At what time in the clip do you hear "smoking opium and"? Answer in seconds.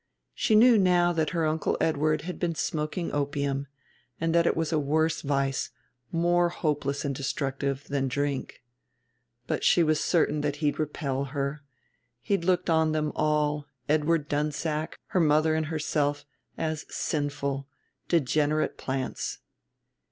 2.55-4.33